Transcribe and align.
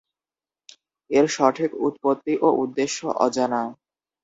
এর 1.09 1.25
সঠিক 1.35 1.71
উৎপত্তি 1.87 2.33
ও 2.41 2.49
উদ্দেশ্য 2.63 2.99
অজানা। 3.25 3.61